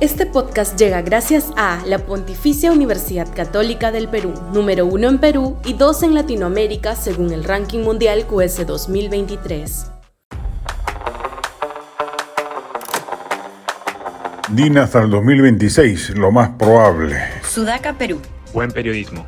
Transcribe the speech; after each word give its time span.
Este 0.00 0.24
podcast 0.24 0.78
llega 0.78 1.02
gracias 1.02 1.52
a 1.58 1.84
la 1.84 1.98
Pontificia 1.98 2.72
Universidad 2.72 3.28
Católica 3.34 3.92
del 3.92 4.08
Perú, 4.08 4.32
número 4.50 4.86
uno 4.86 5.10
en 5.10 5.18
Perú 5.18 5.58
y 5.62 5.74
dos 5.74 6.02
en 6.02 6.14
Latinoamérica 6.14 6.96
según 6.96 7.34
el 7.34 7.44
ranking 7.44 7.80
mundial 7.80 8.24
QS 8.26 8.66
2023. 8.66 9.90
DINA 14.52 14.84
hasta 14.84 15.02
el 15.02 15.10
2026, 15.10 16.16
lo 16.16 16.32
más 16.32 16.48
probable. 16.48 17.18
Sudaca, 17.42 17.92
Perú. 17.92 18.22
Buen 18.54 18.70
periodismo. 18.70 19.26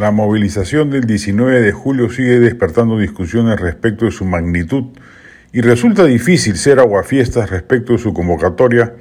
La 0.00 0.12
movilización 0.12 0.88
del 0.88 1.04
19 1.04 1.60
de 1.60 1.72
julio 1.72 2.08
sigue 2.08 2.40
despertando 2.40 2.98
discusiones 2.98 3.60
respecto 3.60 4.06
de 4.06 4.12
su 4.12 4.24
magnitud 4.24 4.84
y 5.52 5.60
resulta 5.60 6.06
difícil 6.06 6.56
ser 6.56 6.78
aguafiestas 6.78 7.50
respecto 7.50 7.92
de 7.92 7.98
su 7.98 8.14
convocatoria 8.14 8.94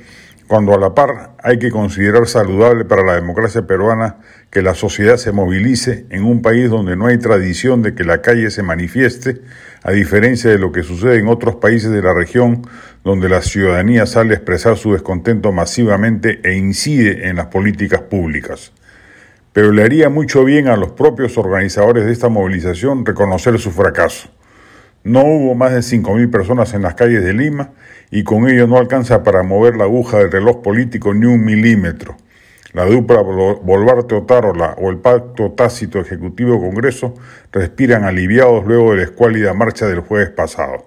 cuando 0.52 0.74
a 0.74 0.78
la 0.78 0.94
par 0.94 1.38
hay 1.42 1.60
que 1.60 1.72
considerar 1.72 2.28
saludable 2.28 2.84
para 2.84 3.04
la 3.04 3.16
democracia 3.16 3.66
peruana 3.66 4.18
que 4.50 4.62
la 4.62 4.76
sociedad 4.76 5.16
se 5.16 5.32
movilice 5.32 6.06
en 6.10 6.26
un 6.26 6.42
país 6.42 6.70
donde 6.70 6.98
no 6.98 7.06
hay 7.06 7.18
tradición 7.20 7.82
de 7.82 7.96
que 7.96 8.04
la 8.04 8.22
calle 8.22 8.52
se 8.52 8.62
manifieste, 8.62 9.40
a 9.82 9.94
diferencia 9.94 10.52
de 10.52 10.60
lo 10.60 10.74
que 10.74 10.84
sucede 10.84 11.20
en 11.20 11.30
otros 11.30 11.56
países 11.56 11.90
de 11.90 12.02
la 12.02 12.14
región 12.14 12.68
donde 13.06 13.30
la 13.30 13.42
ciudadanía 13.42 14.06
sale 14.06 14.34
a 14.34 14.38
expresar 14.40 14.76
su 14.76 14.92
descontento 14.92 15.54
masivamente 15.54 16.42
e 16.44 16.58
incide 16.58 17.30
en 17.30 17.38
las 17.38 17.46
políticas 17.46 18.02
públicas. 18.02 18.74
Pero 19.54 19.72
le 19.72 19.84
haría 19.84 20.10
mucho 20.10 20.44
bien 20.44 20.68
a 20.68 20.76
los 20.76 20.92
propios 20.92 21.38
organizadores 21.38 22.06
de 22.06 22.12
esta 22.12 22.28
movilización 22.28 23.06
reconocer 23.06 23.58
su 23.58 23.72
fracaso. 23.72 24.28
No 25.04 25.24
hubo 25.24 25.56
más 25.56 25.72
de 25.72 25.80
5.000 25.80 26.30
personas 26.30 26.74
en 26.74 26.84
las 26.84 26.94
calles 26.94 27.24
de 27.24 27.34
Lima 27.34 27.72
y 28.12 28.24
con 28.24 28.48
ello 28.48 28.68
no 28.68 28.78
alcanza 28.78 29.24
para 29.24 29.42
mover 29.42 29.76
la 29.76 29.86
aguja 29.86 30.20
del 30.20 30.32
reloj 30.32 30.62
político 30.62 31.14
ni 31.14 31.26
un 31.26 31.44
milímetro. 31.44 32.16
La 32.74 32.86
dupla 32.86 33.22
Volvarte 33.22 34.16
Otárola 34.16 34.76
o 34.78 34.92
el 34.92 34.98
Pacto 34.98 35.52
Tácito 35.52 36.00
Ejecutivo 36.00 36.62
Congreso 36.62 37.16
respiran 37.52 38.04
aliviados 38.04 38.66
luego 38.66 38.92
de 38.92 38.98
la 38.98 39.04
escuálida 39.04 39.54
marcha 39.54 39.88
del 39.88 40.02
jueves 40.02 40.30
pasado. 40.30 40.86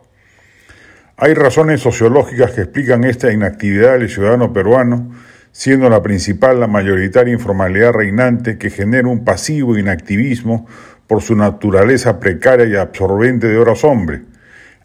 Hay 1.17 1.35
razones 1.35 1.81
sociológicas 1.81 2.53
que 2.53 2.63
explican 2.63 3.05
esta 3.05 3.33
inactividad 3.33 3.99
del 3.99 4.09
ciudadano 4.09 4.53
peruano, 4.53 5.13
siendo 5.53 5.91
la 5.91 6.03
principal 6.03 6.59
la 6.59 6.67
mayoritaria 6.67 7.33
informalidad 7.33 7.93
reinante 7.93 8.59
que 8.59 8.71
genera 8.71 9.07
un 9.07 9.25
pasivo 9.25 9.77
inactivismo 9.77 10.67
por 11.07 11.23
su 11.23 11.37
naturaleza 11.37 12.21
precaria 12.21 12.67
y 12.67 12.77
absorbente 12.77 13.47
de 13.49 13.59
horas 13.59 13.85
hombre. 13.85 14.23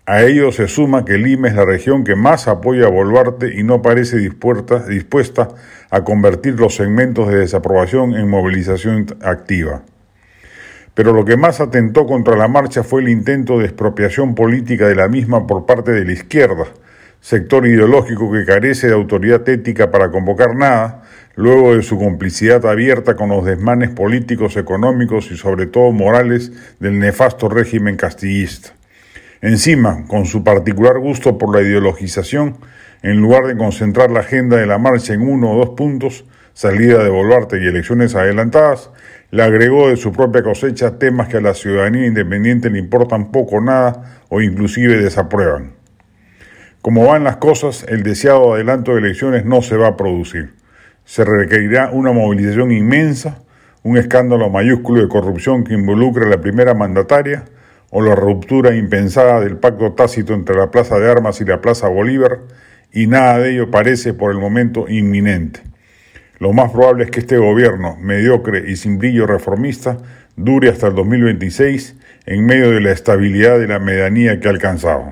A 0.05 0.23
ello 0.23 0.51
se 0.51 0.67
suma 0.67 1.05
que 1.05 1.17
Lima 1.17 1.49
es 1.49 1.55
la 1.55 1.65
región 1.65 2.03
que 2.03 2.15
más 2.15 2.47
apoya 2.47 2.87
a 2.87 2.89
Boluarte 2.89 3.53
y 3.53 3.63
no 3.63 3.81
parece 3.81 4.17
dispuesta, 4.17 4.79
dispuesta 4.79 5.49
a 5.91 6.03
convertir 6.03 6.59
los 6.59 6.75
segmentos 6.75 7.27
de 7.27 7.37
desaprobación 7.37 8.15
en 8.15 8.27
movilización 8.27 9.05
activa. 9.21 9.83
Pero 10.95 11.13
lo 11.13 11.25
que 11.25 11.37
más 11.37 11.61
atentó 11.61 12.07
contra 12.07 12.35
la 12.35 12.47
marcha 12.47 12.83
fue 12.83 13.01
el 13.01 13.09
intento 13.09 13.59
de 13.59 13.65
expropiación 13.65 14.35
política 14.35 14.87
de 14.87 14.95
la 14.95 15.07
misma 15.07 15.45
por 15.45 15.65
parte 15.65 15.91
de 15.91 16.03
la 16.03 16.11
izquierda, 16.11 16.65
sector 17.21 17.67
ideológico 17.67 18.31
que 18.31 18.45
carece 18.45 18.87
de 18.87 18.93
autoridad 18.93 19.47
ética 19.47 19.91
para 19.91 20.09
convocar 20.11 20.55
nada, 20.55 21.03
luego 21.35 21.75
de 21.75 21.83
su 21.83 21.97
complicidad 21.97 22.65
abierta 22.65 23.15
con 23.15 23.29
los 23.29 23.45
desmanes 23.45 23.89
políticos, 23.89 24.57
económicos 24.57 25.31
y 25.31 25.37
sobre 25.37 25.67
todo 25.67 25.91
morales 25.91 26.51
del 26.79 26.99
nefasto 26.99 27.49
régimen 27.49 27.97
castillista. 27.97 28.73
Encima, 29.41 30.05
con 30.07 30.25
su 30.25 30.43
particular 30.43 30.99
gusto 30.99 31.37
por 31.37 31.55
la 31.55 31.61
ideologización, 31.61 32.57
en 33.03 33.21
lugar 33.21 33.45
de 33.45 33.55
concentrar 33.55 34.11
la 34.11 34.19
agenda 34.19 34.57
de 34.57 34.65
la 34.65 34.77
marcha 34.77 35.13
en 35.13 35.21
uno 35.21 35.51
o 35.51 35.57
dos 35.57 35.69
puntos, 35.77 36.25
salida 36.53 37.01
de 37.01 37.09
Boluarte 37.09 37.57
y 37.61 37.67
elecciones 37.67 38.15
adelantadas, 38.15 38.91
le 39.31 39.43
agregó 39.43 39.89
de 39.89 39.95
su 39.95 40.11
propia 40.11 40.43
cosecha 40.43 40.97
temas 40.97 41.29
que 41.29 41.37
a 41.37 41.41
la 41.41 41.53
ciudadanía 41.53 42.07
independiente 42.07 42.69
le 42.69 42.79
importan 42.79 43.31
poco 43.31 43.57
o 43.57 43.61
nada 43.61 44.23
o 44.27 44.41
inclusive 44.41 44.97
desaprueban. 44.97 45.78
Como 46.81 47.05
van 47.05 47.23
las 47.23 47.37
cosas, 47.37 47.85
el 47.87 48.03
deseado 48.03 48.53
adelanto 48.53 48.93
de 48.93 48.99
elecciones 48.99 49.45
no 49.45 49.61
se 49.61 49.77
va 49.77 49.89
a 49.89 49.97
producir 49.97 50.59
se 51.09 51.25
requerirá 51.25 51.89
una 51.91 52.11
movilización 52.11 52.71
inmensa, 52.71 53.41
un 53.81 53.97
escándalo 53.97 54.51
mayúsculo 54.51 55.01
de 55.01 55.07
corrupción 55.07 55.63
que 55.63 55.73
involucre 55.73 56.27
a 56.27 56.29
la 56.29 56.39
primera 56.39 56.75
mandataria 56.75 57.45
o 57.89 58.03
la 58.03 58.13
ruptura 58.13 58.75
impensada 58.75 59.39
del 59.39 59.57
pacto 59.57 59.93
tácito 59.93 60.35
entre 60.35 60.55
la 60.55 60.69
Plaza 60.69 60.99
de 60.99 61.09
Armas 61.09 61.41
y 61.41 61.45
la 61.45 61.61
Plaza 61.61 61.87
Bolívar, 61.87 62.41
y 62.93 63.07
nada 63.07 63.39
de 63.39 63.53
ello 63.53 63.71
parece 63.71 64.13
por 64.13 64.29
el 64.29 64.37
momento 64.37 64.87
inminente. 64.87 65.61
Lo 66.37 66.53
más 66.53 66.71
probable 66.71 67.05
es 67.05 67.09
que 67.09 67.21
este 67.21 67.37
gobierno, 67.37 67.97
mediocre 67.99 68.69
y 68.69 68.75
sin 68.75 68.99
brillo 68.99 69.25
reformista, 69.25 69.97
dure 70.35 70.69
hasta 70.69 70.89
el 70.89 70.93
2026 70.93 71.95
en 72.27 72.45
medio 72.45 72.69
de 72.69 72.81
la 72.81 72.91
estabilidad 72.91 73.57
de 73.57 73.67
la 73.67 73.79
medianía 73.79 74.39
que 74.39 74.47
ha 74.47 74.51
alcanzado. 74.51 75.11